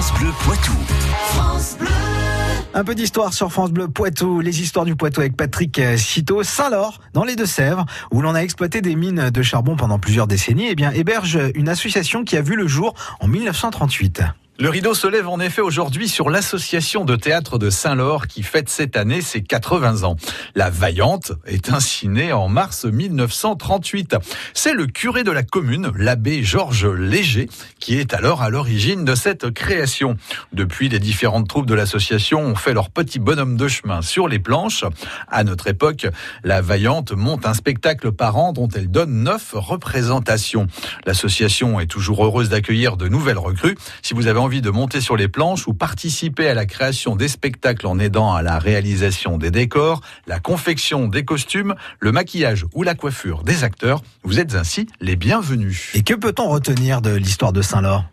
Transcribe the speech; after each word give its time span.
France 0.00 0.18
Bleu 0.18 0.30
Poitou. 0.44 0.72
Un 2.72 2.84
peu 2.84 2.94
d'histoire 2.94 3.34
sur 3.34 3.52
France 3.52 3.70
Bleu 3.70 3.86
Poitou, 3.86 4.40
les 4.40 4.62
histoires 4.62 4.86
du 4.86 4.96
Poitou 4.96 5.20
avec 5.20 5.36
Patrick 5.36 5.78
Citeau, 5.98 6.42
Saint-Laure, 6.42 7.02
dans 7.12 7.22
les 7.22 7.36
Deux-Sèvres, 7.36 7.84
où 8.10 8.22
l'on 8.22 8.34
a 8.34 8.38
exploité 8.38 8.80
des 8.80 8.96
mines 8.96 9.28
de 9.28 9.42
charbon 9.42 9.76
pendant 9.76 9.98
plusieurs 9.98 10.26
décennies, 10.26 10.68
et 10.68 10.74
bien 10.74 10.90
héberge 10.90 11.38
une 11.54 11.68
association 11.68 12.24
qui 12.24 12.38
a 12.38 12.40
vu 12.40 12.56
le 12.56 12.66
jour 12.66 12.94
en 13.20 13.28
1938. 13.28 14.22
Le 14.60 14.68
rideau 14.68 14.92
se 14.92 15.06
lève 15.06 15.26
en 15.26 15.40
effet 15.40 15.62
aujourd'hui 15.62 16.06
sur 16.06 16.28
l'association 16.28 17.06
de 17.06 17.16
théâtre 17.16 17.56
de 17.56 17.70
Saint-Laure 17.70 18.26
qui 18.26 18.42
fête 18.42 18.68
cette 18.68 18.94
année 18.94 19.22
ses 19.22 19.40
80 19.40 20.02
ans. 20.02 20.16
La 20.54 20.68
Vaillante 20.68 21.32
est 21.46 21.72
ainsi 21.72 22.08
née 22.08 22.34
en 22.34 22.50
mars 22.50 22.84
1938. 22.84 24.16
C'est 24.52 24.74
le 24.74 24.86
curé 24.86 25.24
de 25.24 25.30
la 25.30 25.44
commune, 25.44 25.90
l'abbé 25.96 26.44
Georges 26.44 26.86
Léger, 26.86 27.48
qui 27.78 27.96
est 27.96 28.12
alors 28.12 28.42
à 28.42 28.50
l'origine 28.50 29.06
de 29.06 29.14
cette 29.14 29.50
création. 29.50 30.18
Depuis, 30.52 30.90
les 30.90 30.98
différentes 30.98 31.48
troupes 31.48 31.64
de 31.64 31.74
l'association 31.74 32.42
ont 32.42 32.54
fait 32.54 32.74
leur 32.74 32.90
petit 32.90 33.18
bonhomme 33.18 33.56
de 33.56 33.66
chemin 33.66 34.02
sur 34.02 34.28
les 34.28 34.40
planches. 34.40 34.84
À 35.28 35.42
notre 35.42 35.68
époque, 35.68 36.06
la 36.44 36.60
Vaillante 36.60 37.12
monte 37.12 37.46
un 37.46 37.54
spectacle 37.54 38.12
par 38.12 38.36
an 38.36 38.52
dont 38.52 38.68
elle 38.68 38.90
donne 38.90 39.22
neuf 39.22 39.52
représentations. 39.54 40.66
L'association 41.06 41.80
est 41.80 41.86
toujours 41.86 42.26
heureuse 42.26 42.50
d'accueillir 42.50 42.98
de 42.98 43.08
nouvelles 43.08 43.38
recrues. 43.38 43.78
Si 44.02 44.12
vous 44.12 44.26
avez 44.26 44.49
de 44.50 44.70
monter 44.70 45.00
sur 45.00 45.16
les 45.16 45.28
planches 45.28 45.68
ou 45.68 45.74
participer 45.74 46.48
à 46.48 46.54
la 46.54 46.66
création 46.66 47.14
des 47.14 47.28
spectacles 47.28 47.86
en 47.86 48.00
aidant 48.00 48.34
à 48.34 48.42
la 48.42 48.58
réalisation 48.58 49.38
des 49.38 49.52
décors, 49.52 50.00
la 50.26 50.40
confection 50.40 51.06
des 51.06 51.24
costumes, 51.24 51.76
le 52.00 52.10
maquillage 52.10 52.66
ou 52.74 52.82
la 52.82 52.96
coiffure 52.96 53.44
des 53.44 53.62
acteurs, 53.62 54.02
vous 54.24 54.40
êtes 54.40 54.56
ainsi 54.56 54.88
les 55.00 55.14
bienvenus. 55.14 55.90
Et 55.94 56.02
que 56.02 56.14
peut-on 56.14 56.48
retenir 56.48 57.00
de 57.00 57.14
l'histoire 57.14 57.52
de 57.52 57.62
Saint-Laure? 57.62 58.04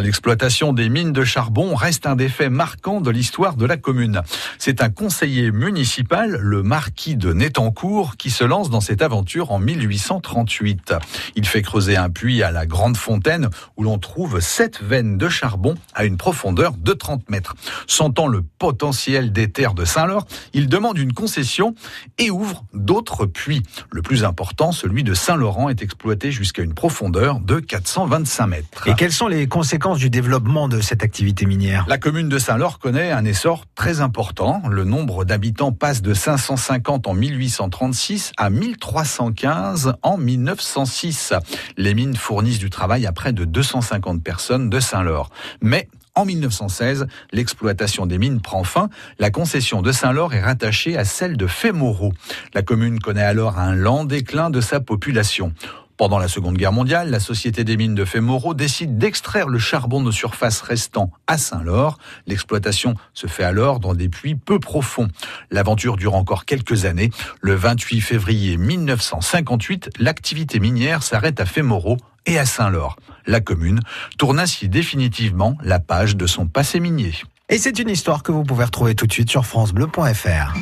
L'exploitation 0.00 0.72
des 0.72 0.88
mines 0.88 1.12
de 1.12 1.24
charbon 1.24 1.74
reste 1.74 2.06
un 2.06 2.14
des 2.14 2.28
faits 2.28 2.50
marquants 2.50 3.00
de 3.00 3.10
l'histoire 3.10 3.56
de 3.56 3.66
la 3.66 3.76
commune. 3.76 4.22
C'est 4.58 4.80
un 4.80 4.90
conseiller 4.90 5.50
municipal, 5.50 6.36
le 6.40 6.62
marquis 6.62 7.16
de 7.16 7.32
Nétancourt, 7.32 8.16
qui 8.16 8.30
se 8.30 8.44
lance 8.44 8.70
dans 8.70 8.80
cette 8.80 9.02
aventure 9.02 9.50
en 9.50 9.58
1838. 9.58 10.94
Il 11.34 11.46
fait 11.46 11.62
creuser 11.62 11.96
un 11.96 12.10
puits 12.10 12.42
à 12.42 12.52
la 12.52 12.66
Grande 12.66 12.96
Fontaine 12.96 13.50
où 13.76 13.82
l'on 13.82 13.98
trouve 13.98 14.40
sept 14.40 14.80
veines 14.82 15.18
de 15.18 15.28
charbon 15.28 15.74
à 15.94 16.04
une 16.04 16.16
profondeur 16.16 16.74
de 16.76 16.92
30 16.92 17.28
mètres. 17.28 17.54
Sentant 17.86 18.28
le 18.28 18.42
potentiel 18.42 19.32
des 19.32 19.50
terres 19.50 19.74
de 19.74 19.84
Saint-Laure, 19.84 20.26
il 20.52 20.68
demande 20.68 20.98
une 20.98 21.12
concession 21.12 21.74
et 22.18 22.30
ouvre 22.30 22.64
d'autres 22.72 23.26
puits. 23.26 23.62
Le 23.90 24.02
plus 24.02 24.24
important, 24.24 24.70
celui 24.70 25.02
de 25.02 25.14
Saint-Laurent, 25.14 25.68
est 25.68 25.82
exploité 25.82 26.30
jusqu'à 26.30 26.62
une 26.62 26.74
profondeur 26.74 27.40
de 27.40 27.58
425 27.58 28.46
mètres. 28.46 28.88
Et 28.88 28.94
quelles 28.94 29.12
sont 29.12 29.28
les 29.28 29.48
conséquences 29.48 29.71
du 29.72 30.10
développement 30.10 30.68
de 30.68 30.82
cette 30.82 31.02
activité 31.02 31.46
minière 31.46 31.86
La 31.88 31.96
commune 31.96 32.28
de 32.28 32.38
Saint-Laure 32.38 32.78
connaît 32.78 33.10
un 33.10 33.24
essor 33.24 33.64
très 33.74 34.02
important. 34.02 34.60
Le 34.68 34.84
nombre 34.84 35.24
d'habitants 35.24 35.72
passe 35.72 36.02
de 36.02 36.12
550 36.12 37.06
en 37.06 37.14
1836 37.14 38.32
à 38.36 38.50
1315 38.50 39.94
en 40.02 40.18
1906. 40.18 41.32
Les 41.78 41.94
mines 41.94 42.16
fournissent 42.16 42.58
du 42.58 42.68
travail 42.68 43.06
à 43.06 43.12
près 43.12 43.32
de 43.32 43.46
250 43.46 44.22
personnes 44.22 44.68
de 44.68 44.78
Saint-Laure. 44.78 45.30
Mais 45.62 45.88
en 46.14 46.26
1916, 46.26 47.06
l'exploitation 47.32 48.04
des 48.04 48.18
mines 48.18 48.42
prend 48.42 48.64
fin. 48.64 48.90
La 49.18 49.30
concession 49.30 49.80
de 49.80 49.90
Saint-Laure 49.90 50.34
est 50.34 50.42
rattachée 50.42 50.98
à 50.98 51.06
celle 51.06 51.38
de 51.38 51.46
Fémoreau. 51.46 52.12
La 52.52 52.60
commune 52.60 53.00
connaît 53.00 53.22
alors 53.22 53.58
un 53.58 53.74
lent 53.74 54.04
déclin 54.04 54.50
de 54.50 54.60
sa 54.60 54.80
population. 54.80 55.54
Pendant 56.02 56.18
la 56.18 56.26
Seconde 56.26 56.56
Guerre 56.56 56.72
mondiale, 56.72 57.10
la 57.10 57.20
Société 57.20 57.62
des 57.62 57.76
mines 57.76 57.94
de 57.94 58.04
Fémoreau 58.04 58.54
décide 58.54 58.98
d'extraire 58.98 59.46
le 59.46 59.60
charbon 59.60 60.02
de 60.02 60.10
surface 60.10 60.60
restant 60.60 61.12
à 61.28 61.38
Saint-Laure. 61.38 61.96
L'exploitation 62.26 62.96
se 63.14 63.28
fait 63.28 63.44
alors 63.44 63.78
dans 63.78 63.94
des 63.94 64.08
puits 64.08 64.34
peu 64.34 64.58
profonds. 64.58 65.06
L'aventure 65.52 65.96
dure 65.96 66.16
encore 66.16 66.44
quelques 66.44 66.86
années. 66.86 67.10
Le 67.40 67.54
28 67.54 68.00
février 68.00 68.56
1958, 68.56 69.90
l'activité 70.00 70.58
minière 70.58 71.04
s'arrête 71.04 71.38
à 71.38 71.46
Fémoreau 71.46 71.98
et 72.26 72.36
à 72.36 72.46
Saint-Laure. 72.46 72.96
La 73.24 73.40
commune 73.40 73.78
tourne 74.18 74.40
ainsi 74.40 74.68
définitivement 74.68 75.56
la 75.62 75.78
page 75.78 76.16
de 76.16 76.26
son 76.26 76.48
passé 76.48 76.80
minier. 76.80 77.12
Et 77.48 77.58
c'est 77.58 77.78
une 77.78 77.90
histoire 77.90 78.24
que 78.24 78.32
vous 78.32 78.42
pouvez 78.42 78.64
retrouver 78.64 78.96
tout 78.96 79.06
de 79.06 79.12
suite 79.12 79.30
sur 79.30 79.46
francebleu.fr. 79.46 80.56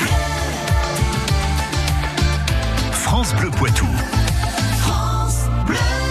France 2.92 3.34
Bleu 3.36 3.50
Poitou. 3.50 3.88